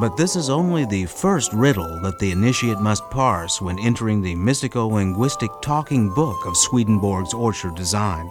But 0.00 0.16
this 0.16 0.34
is 0.34 0.50
only 0.50 0.84
the 0.84 1.06
first 1.06 1.52
riddle 1.52 2.00
that 2.00 2.18
the 2.18 2.32
initiate 2.32 2.80
must 2.80 3.08
parse 3.10 3.62
when 3.62 3.78
entering 3.78 4.22
the 4.22 4.34
mystico 4.34 4.90
linguistic 4.90 5.52
talking 5.62 6.12
book 6.12 6.44
of 6.44 6.56
Swedenborg's 6.56 7.32
orchard 7.32 7.76
design. 7.76 8.28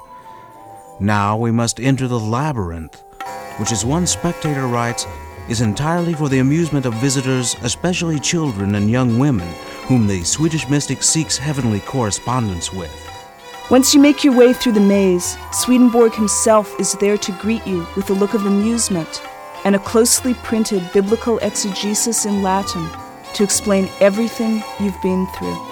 Now 1.00 1.38
we 1.38 1.52
must 1.52 1.80
enter 1.80 2.10
the 2.10 2.20
labyrinth, 2.20 3.02
which, 3.60 3.72
as 3.72 3.86
one 3.86 4.06
spectator 4.06 4.68
writes, 4.68 5.08
is 5.48 5.62
entirely 5.62 6.14
for 6.14 6.28
the 6.28 6.40
amusement 6.40 6.86
of 6.86 6.94
visitors, 6.96 7.56
especially 7.62 8.20
children 8.20 8.76
and 8.76 8.92
young 8.92 9.18
women 9.18 9.48
whom 9.88 10.08
the 10.08 10.24
Swedish 10.24 10.68
mystic 10.68 11.04
seeks 11.04 11.38
heavenly 11.38 11.80
correspondence 11.80 12.72
with. 12.72 12.92
Once 13.70 13.94
you 13.94 14.02
make 14.02 14.24
your 14.24 14.36
way 14.36 14.52
through 14.52 14.74
the 14.74 14.80
maze, 14.80 15.38
Swedenborg 15.54 16.14
himself 16.14 16.78
is 16.80 16.94
there 16.94 17.18
to 17.18 17.32
greet 17.34 17.66
you 17.66 17.88
with 17.96 18.10
a 18.10 18.14
look 18.14 18.34
of 18.34 18.46
amusement 18.46 19.22
and 19.64 19.76
a 19.76 19.80
closely 19.80 20.34
printed 20.34 20.92
biblical 20.92 21.38
exegesis 21.40 22.26
in 22.26 22.42
Latin 22.44 22.90
to 23.34 23.44
explain 23.44 23.90
everything 24.00 24.64
you've 24.80 25.02
been 25.02 25.26
through. 25.38 25.71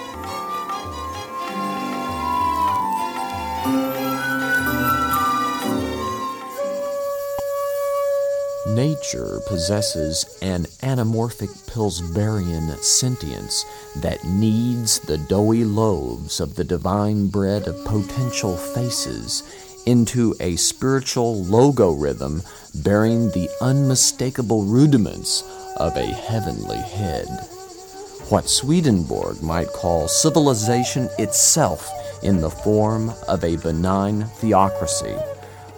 Nature 8.99 9.39
possesses 9.47 10.25
an 10.41 10.65
anamorphic 10.83 11.47
Pillsburian 11.67 12.75
sentience 12.83 13.63
that 13.95 14.25
kneads 14.25 14.99
the 14.99 15.17
doughy 15.17 15.63
loaves 15.63 16.41
of 16.41 16.55
the 16.55 16.65
divine 16.65 17.27
bread 17.27 17.65
of 17.65 17.85
potential 17.85 18.57
faces 18.57 19.43
into 19.85 20.35
a 20.41 20.57
spiritual 20.57 21.45
logarithm 21.45 22.41
bearing 22.75 23.29
the 23.29 23.49
unmistakable 23.61 24.63
rudiments 24.65 25.43
of 25.77 25.95
a 25.95 26.05
heavenly 26.05 26.77
head. 26.77 27.27
What 28.27 28.49
Swedenborg 28.49 29.41
might 29.41 29.69
call 29.69 30.09
civilization 30.09 31.07
itself 31.17 31.89
in 32.21 32.41
the 32.41 32.49
form 32.49 33.13
of 33.29 33.45
a 33.45 33.55
benign 33.55 34.25
theocracy, 34.39 35.15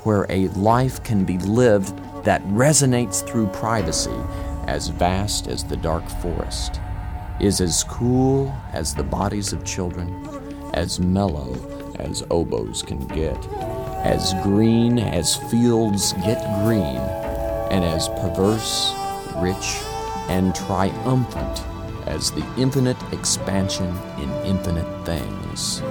where 0.05 0.25
a 0.29 0.47
life 0.49 1.03
can 1.03 1.23
be 1.23 1.37
lived 1.37 1.93
that 2.23 2.43
resonates 2.47 3.25
through 3.27 3.47
privacy 3.47 4.15
as 4.67 4.89
vast 4.89 5.47
as 5.47 5.63
the 5.63 5.77
dark 5.77 6.07
forest, 6.21 6.79
is 7.39 7.61
as 7.61 7.83
cool 7.85 8.53
as 8.73 8.93
the 8.93 9.03
bodies 9.03 9.53
of 9.53 9.65
children, 9.65 10.27
as 10.73 10.99
mellow 10.99 11.55
as 11.99 12.23
oboes 12.29 12.83
can 12.83 13.05
get, 13.07 13.37
as 14.03 14.33
green 14.43 14.99
as 14.99 15.35
fields 15.49 16.13
get 16.23 16.41
green, 16.63 16.97
and 17.71 17.83
as 17.83 18.07
perverse, 18.09 18.93
rich, 19.37 19.81
and 20.29 20.53
triumphant 20.53 21.63
as 22.07 22.31
the 22.31 22.45
infinite 22.57 22.97
expansion 23.13 23.95
in 24.17 24.29
infinite 24.45 25.05
things. 25.05 25.81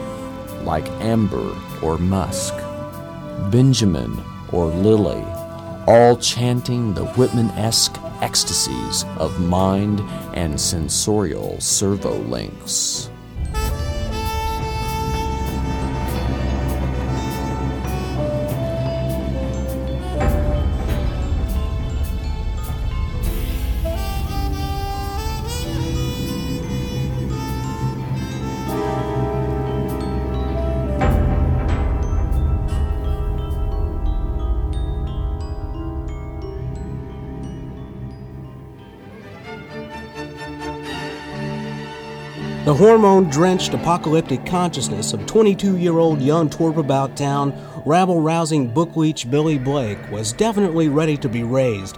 like 0.64 0.86
amber 1.00 1.56
or 1.82 1.96
musk, 1.96 2.54
Benjamin 3.50 4.22
or 4.52 4.66
lily, 4.66 5.24
all 5.90 6.16
chanting 6.16 6.94
the 6.94 7.04
Whitman 7.04 7.50
esque 7.58 7.98
ecstasies 8.22 9.04
of 9.18 9.40
mind 9.40 9.98
and 10.34 10.60
sensorial 10.60 11.60
servo 11.60 12.14
links. 12.14 13.09
The 42.66 42.74
hormone 42.74 43.30
drenched 43.30 43.72
apocalyptic 43.72 44.44
consciousness 44.44 45.14
of 45.14 45.24
22 45.24 45.78
year 45.78 45.96
old 45.96 46.20
young 46.20 46.50
twerp 46.50 46.76
about 46.76 47.16
town, 47.16 47.54
rabble 47.86 48.20
rousing 48.20 48.70
bookleech 48.70 49.30
Billy 49.30 49.56
Blake 49.56 49.98
was 50.10 50.34
definitely 50.34 50.90
ready 50.90 51.16
to 51.16 51.28
be 51.28 51.42
raised, 51.42 51.96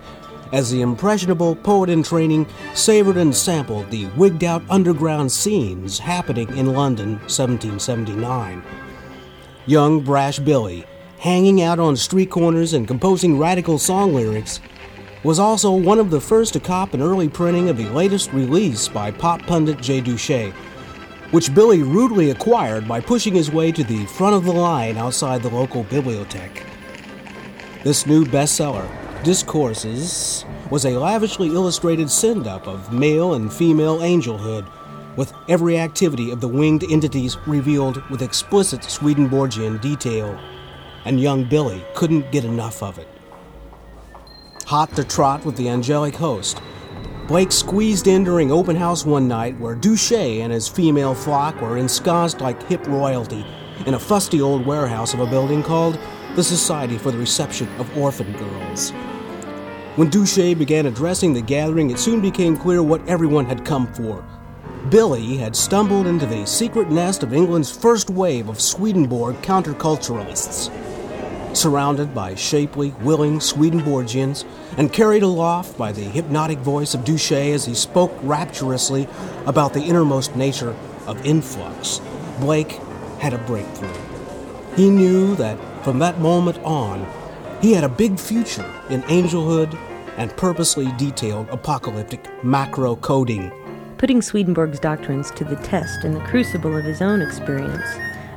as 0.52 0.71
the 0.71 0.81
impressionable 0.81 1.57
poet 1.57 1.90
in 1.90 2.04
training 2.04 2.47
savored 2.75 3.16
and 3.16 3.35
sampled 3.35 3.90
the 3.90 4.07
wigged 4.16 4.45
out 4.45 4.62
underground 4.71 5.33
scenes 5.33 5.99
happening 5.99 6.49
in 6.57 6.73
London 6.73 7.19
1779. 7.23 8.62
Young 9.66 10.00
brash 10.00 10.38
Billy, 10.38 10.85
hanging 11.19 11.61
out 11.61 11.81
on 11.81 11.97
street 11.97 12.31
corners 12.31 12.73
and 12.73 12.87
composing 12.87 13.37
radical 13.37 13.78
song 13.78 14.14
lyrics, 14.14 14.61
was 15.25 15.38
also 15.38 15.71
one 15.71 16.00
of 16.00 16.11
the 16.11 16.21
first 16.21 16.52
to 16.52 16.61
cop 16.61 16.95
an 16.95 17.02
early 17.02 17.29
printing 17.29 17.69
of 17.69 17.76
the 17.76 17.88
latest 17.91 18.33
release 18.33 18.88
by 18.88 19.11
pop 19.11 19.41
pundit 19.43 19.81
Jay 19.81 20.00
Duché, 20.00 20.52
which 21.31 21.55
Billy 21.55 21.83
rudely 21.83 22.31
acquired 22.31 22.88
by 22.88 23.00
pushing 23.00 23.35
his 23.35 23.50
way 23.50 23.71
to 23.71 23.85
the 23.85 24.05
front 24.07 24.35
of 24.35 24.45
the 24.45 24.52
line 24.52 24.97
outside 24.97 25.43
the 25.43 25.49
local 25.49 25.85
bibliothèque. 25.85 26.64
This 27.85 28.07
new 28.07 28.25
bestseller, 28.25 28.88
Discourses, 29.23 30.45
was 30.71 30.85
a 30.87 30.99
lavishly 30.99 31.49
illustrated 31.49 32.11
send 32.11 32.49
up 32.49 32.67
of 32.67 32.93
male 32.93 33.35
and 33.35 33.52
female 33.52 33.99
angelhood, 33.99 34.69
with 35.17 35.33
every 35.49 35.79
activity 35.79 36.33
of 36.33 36.41
the 36.41 36.49
winged 36.49 36.85
entities 36.91 37.37
revealed 37.47 38.02
with 38.11 38.23
explicit 38.23 38.83
Swedenborgian 38.83 39.79
detail, 39.79 40.37
and 41.05 41.21
young 41.21 41.45
Billy 41.45 41.85
couldn't 41.95 42.33
get 42.33 42.45
enough 42.45 42.83
of 42.83 42.99
it 42.99 43.12
hot 44.73 44.97
to 44.97 45.05
trot 45.05 45.45
with 45.45 45.55
the 45.57 45.69
angelic 45.69 46.14
host. 46.14 46.62
Blake 47.29 47.52
squeezed 47.52 48.07
in 48.07 48.25
during 48.25 48.50
open 48.50 48.75
house 48.75 49.05
one 49.05 49.29
night 49.29 49.55
where 49.61 49.76
Duché 49.76 50.41
and 50.41 50.50
his 50.50 50.67
female 50.67 51.14
flock 51.14 51.61
were 51.61 51.76
ensconced 51.76 52.41
like 52.41 52.62
hip 52.62 52.87
royalty 52.87 53.45
in 53.85 53.93
a 53.93 53.99
fusty 53.99 54.41
old 54.41 54.64
warehouse 54.64 55.12
of 55.12 55.21
a 55.21 55.26
building 55.26 55.62
called 55.62 55.99
the 56.37 56.43
Society 56.43 56.97
for 56.97 57.11
the 57.11 57.19
Reception 57.19 57.69
of 57.79 57.99
Orphan 57.99 58.33
Girls. 58.33 58.93
When 59.97 60.11
Duché 60.11 60.57
began 60.57 60.87
addressing 60.87 61.35
the 61.35 61.43
gathering, 61.43 61.91
it 61.91 61.99
soon 61.99 62.23
became 62.23 62.57
clear 62.57 62.83
what 62.83 63.07
everyone 63.07 63.45
had 63.45 63.67
come 63.67 63.93
for. 63.93 64.25
Billy 64.88 65.37
had 65.37 65.55
stumbled 65.55 66.07
into 66.07 66.25
the 66.25 66.47
secret 66.47 66.91
nest 66.91 67.23
of 67.23 67.35
England's 67.35 67.71
first 67.71 68.09
wave 68.09 68.49
of 68.49 68.59
Swedenborg 68.59 69.37
counterculturalists 69.43 70.71
surrounded 71.55 72.15
by 72.15 72.35
shapely, 72.35 72.95
willing 73.01 73.41
Swedenborgians, 73.41 74.45
and 74.77 74.93
carried 74.93 75.23
aloft 75.23 75.77
by 75.77 75.93
the 75.93 76.03
hypnotic 76.03 76.59
voice 76.59 76.95
of 76.95 77.03
Duché 77.03 77.53
as 77.55 77.65
he 77.65 77.75
spoke 77.75 78.12
rapturously 78.23 79.09
about 79.47 79.75
the 79.75 79.83
innermost 79.83 80.35
nature 80.37 80.75
of 81.07 81.25
influx, 81.25 82.01
Blake 82.41 82.73
had 83.21 83.33
a 83.33 83.38
breakthrough. 83.38 83.93
He 84.77 84.91
knew 84.91 85.35
that 85.37 85.59
from 85.85 85.99
that 85.99 86.19
moment 86.21 86.59
on, 86.61 87.07
he 87.61 87.73
had 87.73 87.85
a 87.85 87.88
big 87.88 88.19
future 88.19 88.69
in 88.91 89.03
angelhood 89.03 89.79
and 90.17 90.37
purposely 90.37 90.91
detailed 90.99 91.49
apocalyptic 91.51 92.27
macro 92.45 92.97
coding. 92.97 93.53
Putting 93.99 94.21
Swedenborg's 94.21 94.81
doctrines 94.81 95.31
to 95.33 95.45
the 95.45 95.57
test 95.57 96.05
in 96.05 96.12
the 96.12 96.21
crucible 96.21 96.77
of 96.77 96.85
his 96.85 97.01
own 97.01 97.23
experience, 97.23 97.87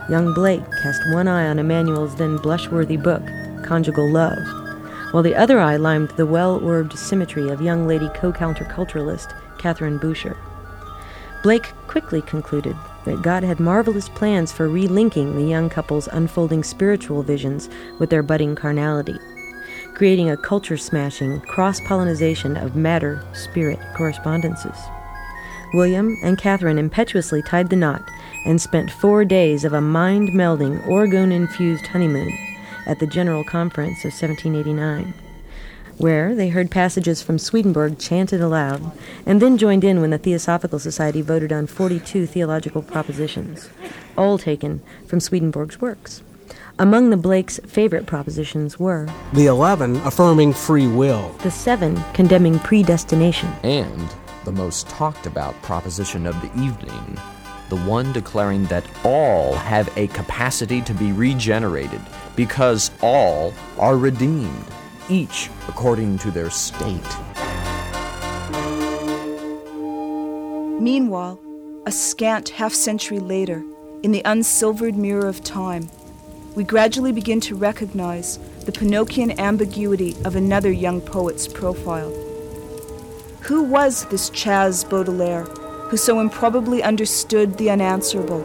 young 0.10 0.34
Blake 0.34 0.64
cast 0.82 1.02
one 1.12 1.28
eye 1.28 1.48
on 1.48 1.60
Emanuel's 1.60 2.16
then 2.16 2.38
blushworthy 2.38 3.02
book, 3.02 3.24
Conjugal 3.66 4.10
Love, 4.12 4.38
while 5.12 5.24
the 5.24 5.36
other 5.36 5.60
eye 5.60 5.78
limed 5.78 6.10
the 6.12 6.26
well 6.26 6.64
orbed 6.64 6.98
symmetry 6.98 7.50
of 7.50 7.62
young 7.62 7.88
lady 7.88 8.10
co 8.16 8.32
counterculturalist 8.32 9.34
Catherine 9.58 9.98
Boucher. 9.98 10.38
Blake 11.42 11.74
quickly 11.88 12.22
concluded 12.22 12.76
that 13.06 13.22
God 13.22 13.44
had 13.44 13.60
marvelous 13.60 14.10
plans 14.10 14.52
for 14.52 14.68
relinking 14.68 15.36
the 15.36 15.44
young 15.44 15.70
couple's 15.70 16.08
unfolding 16.08 16.64
spiritual 16.64 17.24
visions 17.24 17.70
with 18.00 18.10
their 18.10 18.24
budding 18.24 18.56
carnality, 18.56 19.18
creating 19.94 20.30
a 20.30 20.38
culture 20.38 20.78
smashing 20.78 21.40
cross 21.42 21.80
pollination 21.82 22.58
of 22.58 22.76
matter 22.76 23.24
spirit 23.34 23.80
correspondences. 23.96 24.78
William 25.74 26.18
and 26.24 26.38
Catherine 26.38 26.78
impetuously 26.78 27.42
tied 27.42 27.70
the 27.70 27.76
knot 27.76 28.10
and 28.46 28.62
spent 28.62 28.92
four 28.92 29.26
days 29.26 29.66
of 29.66 29.74
a 29.74 29.82
mind 29.82 30.30
melding, 30.30 30.82
orgone 30.86 31.34
infused 31.34 31.88
honeymoon 31.88 32.32
at 32.86 33.00
the 33.00 33.08
General 33.08 33.44
Conference 33.44 34.06
of 34.06 34.14
1789, 34.14 35.14
where 35.98 36.36
they 36.36 36.50
heard 36.50 36.70
passages 36.70 37.22
from 37.22 37.40
Swedenborg 37.40 37.98
chanted 37.98 38.42
aloud, 38.42 38.92
and 39.26 39.42
then 39.42 39.58
joined 39.58 39.84
in 39.84 40.02
when 40.02 40.12
the 40.12 40.18
Theosophical 40.18 40.80
Society 40.80 41.22
voted 41.22 41.52
on 41.52 41.68
42 41.68 42.28
theological 42.28 42.84
propositions, 42.84 43.70
all 44.18 44.38
taken 44.38 44.82
from 45.08 45.20
Swedenborg's 45.20 45.82
works. 45.82 46.22
Among 46.78 47.10
the 47.10 47.18
Blake's 47.18 47.60
favorite 47.66 48.06
propositions 48.06 48.78
were 48.78 49.08
the 49.34 49.46
11 49.46 49.96
affirming 49.98 50.54
free 50.54 50.88
will, 50.88 51.30
the 51.42 51.50
7 51.50 52.00
condemning 52.14 52.60
predestination, 52.60 53.50
and 53.64 54.14
the 54.44 54.52
most 54.52 54.88
talked 54.90 55.26
about 55.26 55.60
proposition 55.64 56.28
of 56.28 56.40
the 56.42 56.52
evening 56.62 57.18
the 57.70 57.78
one 57.78 58.12
declaring 58.12 58.66
that 58.66 58.86
all 59.04 59.54
have 59.54 59.90
a 59.98 60.08
capacity 60.08 60.82
to 60.82 60.94
be 60.94 61.12
regenerated 61.12 62.02
because 62.36 62.92
all 63.02 63.54
are 63.78 63.98
redeemed, 63.98 64.66
each 65.10 65.50
according 65.68 66.18
to 66.20 66.32
their 66.32 66.50
state. 66.50 67.02
Meanwhile, 70.80 71.40
a 71.86 71.92
scant 71.92 72.50
half 72.50 72.74
century 72.74 73.20
later, 73.20 73.64
in 74.04 74.12
the 74.12 74.22
unsilvered 74.24 74.96
mirror 74.96 75.28
of 75.28 75.44
time, 75.44 75.90
we 76.56 76.64
gradually 76.64 77.12
begin 77.12 77.42
to 77.42 77.56
recognize 77.56 78.38
the 78.66 78.72
Pinocchian 78.72 79.38
ambiguity 79.40 80.16
of 80.26 80.36
another 80.36 80.72
young 80.72 81.02
poet's 81.02 81.48
profile. 81.48 82.12
Who 83.42 83.64
was 83.64 84.06
this 84.06 84.30
Chaz 84.30 84.88
Baudelaire? 84.90 85.46
Who 85.90 85.98
so 85.98 86.20
improbably 86.20 86.82
understood 86.82 87.58
the 87.58 87.70
unanswerable, 87.70 88.42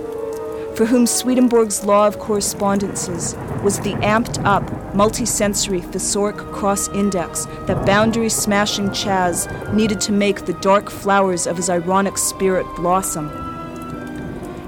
for 0.77 0.87
whom 0.87 1.07
Swedenborg's 1.07 1.85
law 1.85 2.07
of 2.07 2.19
correspondences 2.19 3.35
was 3.63 3.81
the 3.81 3.95
amped 3.95 4.45
up, 4.45 4.65
multisensory 4.93 5.83
thesauric 5.83 6.37
cross 6.53 6.89
index 6.89 7.47
that 7.67 7.87
boundary 7.87 8.29
smashing 8.29 8.89
Chaz 8.89 9.47
needed 9.73 10.01
to 10.03 10.13
make 10.13 10.47
the 10.47 10.53
dark 10.55 10.91
flowers 10.91 11.47
of 11.47 11.57
his 11.57 11.71
ironic 11.71 12.19
spirit 12.19 12.67
blossom. 12.77 13.29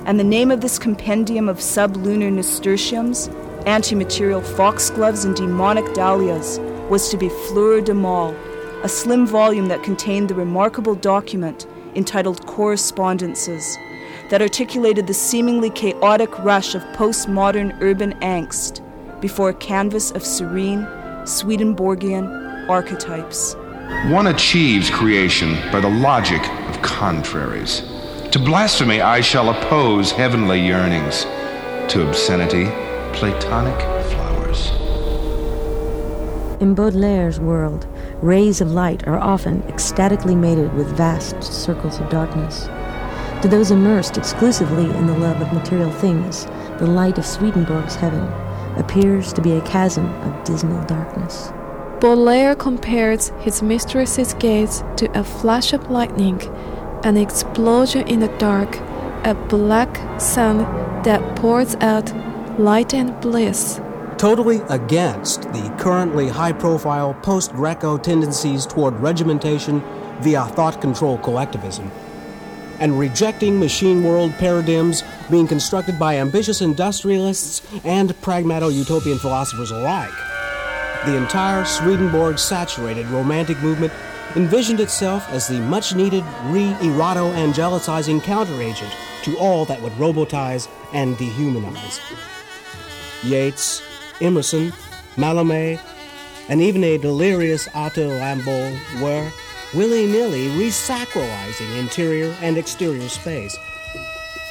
And 0.07 0.19
the 0.19 0.25
name 0.25 0.51
of 0.51 0.61
this 0.61 0.79
compendium 0.79 1.49
of 1.49 1.59
sublunar 1.59 2.33
nasturtiums, 2.33 3.29
antimaterial 3.67 4.45
foxgloves, 4.57 5.25
and 5.25 5.37
demonic 5.37 5.95
dahlias 5.95 6.59
was 6.89 7.11
to 7.11 7.17
be 7.17 7.29
Fleur 7.29 7.81
de 7.81 7.95
Mal, 7.95 8.35
a 8.83 8.89
slim 8.89 9.27
volume 9.27 9.69
that 9.69 9.85
contained 9.85 10.29
the 10.29 10.35
remarkable 10.35 10.97
document 10.97 11.67
entitled 11.94 12.46
Correspondences 12.46 13.76
that 14.31 14.42
articulated 14.42 15.07
the 15.07 15.14
seemingly 15.14 15.70
chaotic 15.70 16.38
rush 16.40 16.74
of 16.74 16.83
postmodern 16.94 17.76
urban 17.81 18.12
angst 18.20 18.81
before 19.20 19.50
a 19.50 19.55
canvas 19.55 20.11
of 20.12 20.24
serene, 20.24 20.87
Swedenborgian 21.24 22.26
archetypes. 22.68 23.55
One 24.07 24.28
achieves 24.28 24.90
creation 24.90 25.55
by 25.70 25.81
the 25.81 25.88
logic 25.88 26.42
of 26.68 26.81
contraries. 26.83 27.83
To 28.33 28.38
blasphemy, 28.38 29.00
I 29.00 29.20
shall 29.20 29.50
oppose 29.50 30.11
heavenly 30.11 30.61
yearnings. 30.61 31.24
To 31.92 32.09
obscenity, 32.09 32.64
platonic 33.12 33.78
flowers. 34.11 34.70
In 36.62 36.74
Baudelaire's 36.74 37.38
world, 37.38 37.87
rays 38.23 38.61
of 38.61 38.71
light 38.71 39.07
are 39.09 39.19
often 39.19 39.63
ecstatically 39.65 40.37
mated 40.37 40.73
with 40.75 40.97
vast 40.97 41.43
circles 41.43 41.99
of 41.99 42.09
darkness. 42.09 42.67
To 43.43 43.49
those 43.49 43.73
immersed 43.73 44.17
exclusively 44.17 44.85
in 44.85 45.09
the 45.09 45.19
love 45.19 45.43
of 45.43 45.53
material 45.53 45.91
things, 45.91 46.47
the 46.79 46.87
light 46.87 47.19
of 47.19 47.27
Swedenborg's 47.27 47.97
heaven 47.97 48.23
appears 48.79 49.33
to 49.33 49.43
be 49.43 49.53
a 49.53 49.61
chasm 49.63 50.07
of 50.23 50.45
dismal 50.45 50.85
darkness. 50.87 51.51
Baudelaire 52.01 52.55
compares 52.55 53.29
his 53.41 53.63
mistress's 53.63 54.35
gaze 54.35 54.85
to 54.97 55.11
a 55.19 55.25
flash 55.25 55.73
of 55.73 55.91
lightning, 55.91 56.41
an 57.03 57.17
explosion 57.17 58.07
in 58.07 58.21
the 58.21 58.29
dark, 58.39 58.77
a 59.25 59.35
black 59.49 60.21
sun 60.21 60.59
that 61.03 61.37
pours 61.37 61.75
out 61.77 62.13
light 62.59 62.95
and 62.95 63.21
bliss. 63.21 63.81
Totally 64.23 64.61
against 64.69 65.53
the 65.53 65.75
currently 65.81 66.29
high 66.29 66.53
profile 66.53 67.13
post 67.13 67.51
Greco 67.55 67.99
tendencies 67.99 68.65
toward 68.65 68.95
regimentation 69.01 69.83
via 70.21 70.45
thought 70.45 70.81
control 70.81 71.19
collectivism, 71.19 71.91
and 72.79 72.97
rejecting 72.97 73.59
machine 73.59 74.05
world 74.05 74.33
paradigms 74.35 75.03
being 75.29 75.49
constructed 75.49 75.99
by 75.99 76.19
ambitious 76.19 76.61
industrialists 76.61 77.63
and 77.83 78.11
pragmato 78.21 78.73
utopian 78.73 79.19
philosophers 79.19 79.73
alike. 79.73 80.15
The 81.05 81.17
entire 81.17 81.65
Swedenborg 81.65 82.39
saturated 82.39 83.09
romantic 83.09 83.59
movement 83.59 83.93
envisioned 84.37 84.79
itself 84.79 85.29
as 85.31 85.49
the 85.49 85.59
much 85.59 85.97
needed 85.97 86.23
re 86.45 86.67
eroto 86.75 87.35
angelicizing 87.35 88.21
counteragent 88.21 88.95
to 89.25 89.37
all 89.39 89.65
that 89.65 89.83
would 89.83 89.95
robotize 89.95 90.69
and 90.93 91.17
dehumanize. 91.17 91.99
Yeats, 93.25 93.83
Emerson, 94.23 94.73
Mallarmé, 95.17 95.79
and 96.49 96.61
even 96.61 96.85
a 96.85 96.99
delirious 96.99 97.69
Otto 97.75 98.09
Lambaut 98.09 99.01
were 99.01 99.31
willy 99.75 100.07
nilly 100.07 100.49
resacralizing 100.51 101.79
interior 101.79 102.35
and 102.41 102.57
exterior 102.57 103.09
space, 103.09 103.57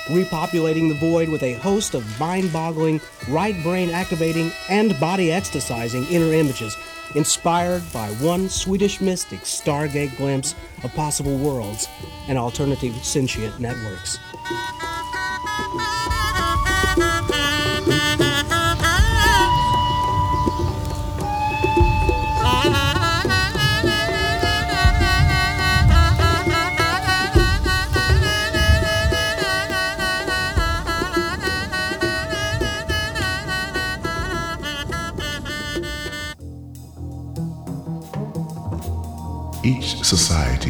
repopulating 0.08 0.90
the 0.90 1.00
void 1.00 1.30
with 1.30 1.44
a 1.44 1.54
host 1.54 1.94
of 1.94 2.20
mind 2.20 2.52
boggling, 2.52 3.00
right 3.30 3.56
brain 3.64 3.90
activating, 3.92 4.52
and 4.70 5.00
body 5.00 5.28
ecstasizing 5.28 6.10
inner 6.12 6.34
images 6.34 6.76
inspired 7.16 7.84
by 7.94 8.10
one 8.16 8.50
Swedish 8.50 9.00
mystic's 9.02 9.62
stargate 9.62 10.16
glimpse 10.18 10.56
of 10.84 10.94
possible 10.96 11.38
worlds 11.38 11.88
and 12.28 12.38
alternative 12.38 12.96
sentient 13.04 13.60
networks. 13.60 14.18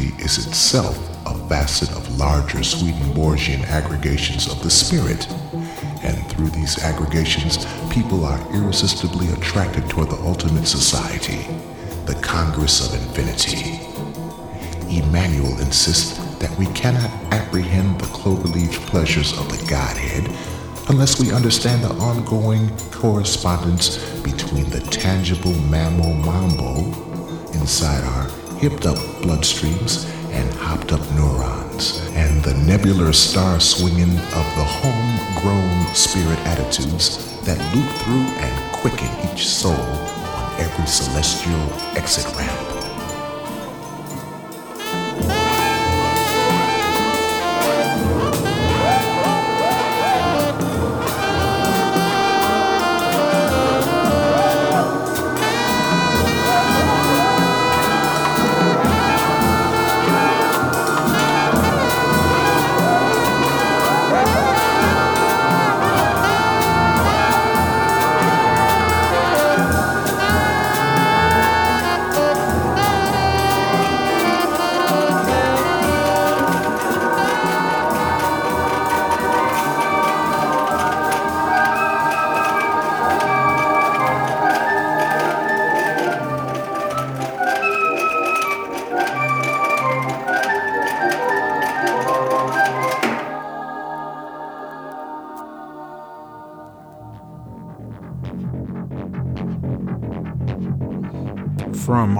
Is 0.02 0.46
itself 0.46 0.98
a 1.26 1.48
facet 1.48 1.90
of 1.92 2.18
larger 2.18 2.64
Swedenborgian 2.64 3.62
aggregations 3.66 4.48
of 4.48 4.60
the 4.62 4.70
spirit, 4.70 5.28
and 6.02 6.26
through 6.28 6.50
these 6.50 6.82
aggregations, 6.82 7.64
people 7.88 8.24
are 8.24 8.40
irresistibly 8.52 9.28
attracted 9.32 9.88
toward 9.88 10.10
the 10.10 10.20
ultimate 10.22 10.66
society, 10.66 11.46
the 12.06 12.18
Congress 12.20 12.84
of 12.84 13.00
Infinity. 13.00 13.80
Emanuel 14.90 15.56
insists 15.60 16.18
that 16.38 16.56
we 16.58 16.66
cannot 16.74 17.10
apprehend 17.32 18.00
the 18.00 18.06
cloverleaf 18.06 18.72
pleasures 18.86 19.38
of 19.38 19.48
the 19.50 19.64
Godhead 19.70 20.28
unless 20.88 21.20
we 21.20 21.32
understand 21.32 21.84
the 21.84 21.94
ongoing 21.94 22.76
correspondence 22.90 23.98
between 24.22 24.68
the 24.70 24.80
tangible 24.90 25.54
mammal 25.54 26.12
mambo 26.14 26.78
inside 27.52 28.02
our 28.02 28.41
hipped 28.62 28.86
up 28.86 28.96
bloodstreams 29.22 30.08
and 30.30 30.48
hopped 30.54 30.92
up 30.92 31.00
neurons, 31.16 32.00
and 32.14 32.44
the 32.44 32.54
nebular 32.64 33.12
star 33.12 33.58
swinging 33.58 34.16
of 34.16 34.46
the 34.54 34.64
homegrown 34.64 35.92
spirit 35.96 36.38
attitudes 36.46 37.18
that 37.42 37.58
loop 37.74 37.90
through 38.02 38.22
and 38.38 38.72
quicken 38.72 39.08
each 39.32 39.48
soul 39.48 39.72
on 39.72 40.60
every 40.60 40.86
celestial 40.86 41.60
exit 41.96 42.24
ramp. 42.36 42.71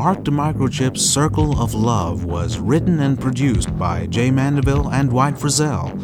From 0.02 0.16
Arc 0.16 0.24
to 0.24 0.30
Microchip's 0.32 1.00
Circle 1.00 1.60
of 1.60 1.74
Love 1.74 2.24
was 2.24 2.58
written 2.58 2.98
and 2.98 3.20
produced 3.20 3.78
by 3.78 4.08
Jay 4.08 4.32
Mandeville 4.32 4.88
and 4.88 5.12
White 5.12 5.36
Frizzell. 5.36 5.96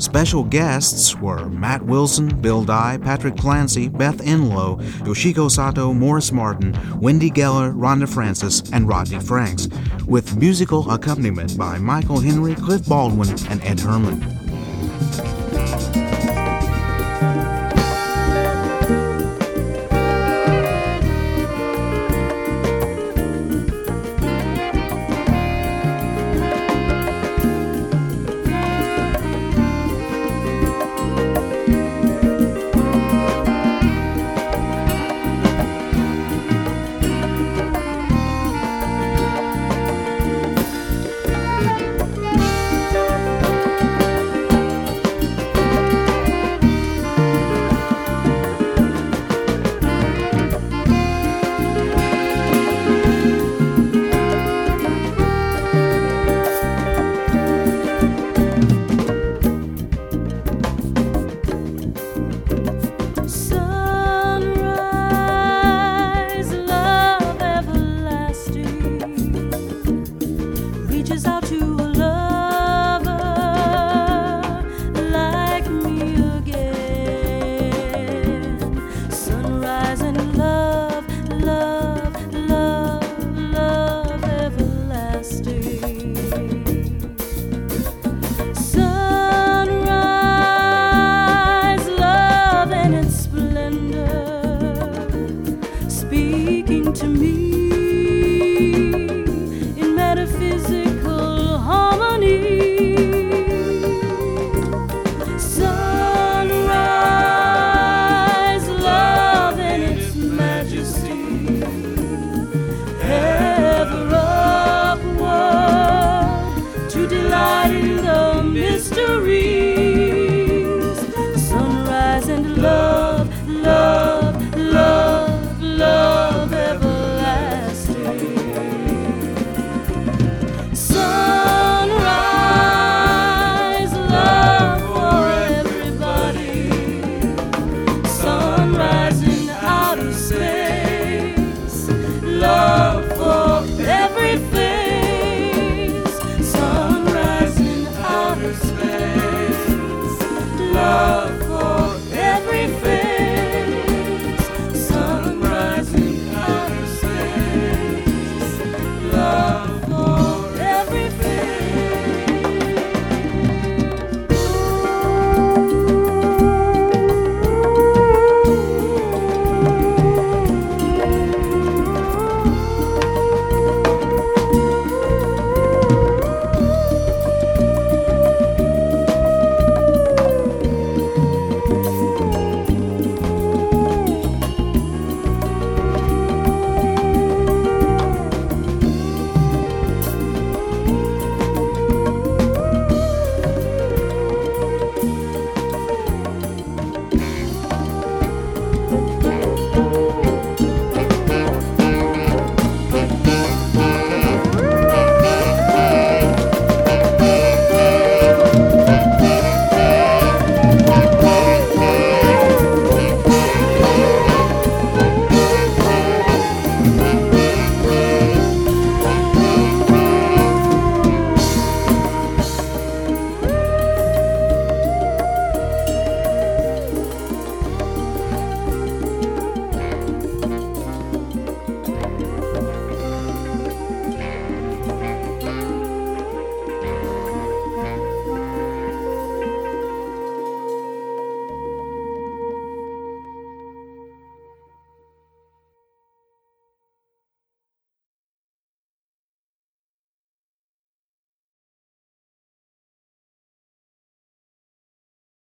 Special 0.00 0.44
guests 0.44 1.16
were 1.16 1.48
Matt 1.48 1.82
Wilson, 1.82 2.28
Bill 2.40 2.62
Dye, 2.62 2.98
Patrick 3.02 3.36
Clancy, 3.36 3.88
Beth 3.88 4.18
Enlow, 4.18 4.80
Yoshiko 5.00 5.50
Sato, 5.50 5.92
Morris 5.92 6.30
Martin, 6.30 6.78
Wendy 7.00 7.28
Geller, 7.28 7.74
Rhonda 7.74 8.08
Francis, 8.08 8.62
and 8.72 8.86
Rodney 8.86 9.18
Franks, 9.18 9.66
with 10.06 10.36
musical 10.36 10.88
accompaniment 10.88 11.58
by 11.58 11.78
Michael 11.78 12.20
Henry, 12.20 12.54
Cliff 12.54 12.88
Baldwin, 12.88 13.30
and 13.50 13.60
Ed 13.64 13.80
Herman. 13.80 14.22